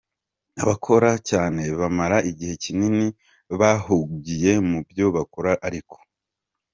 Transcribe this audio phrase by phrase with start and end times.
[0.61, 3.07] Abakora cyane bamara igihe kinini
[3.59, 5.95] bahugiye mubyo bakora ariko.